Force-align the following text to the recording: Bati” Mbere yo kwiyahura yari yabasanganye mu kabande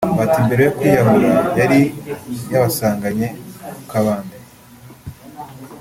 Bati” 0.17 0.39
Mbere 0.47 0.61
yo 0.67 0.71
kwiyahura 0.77 1.31
yari 1.59 1.79
yabasanganye 2.51 3.27
mu 3.71 3.83
kabande 3.91 4.37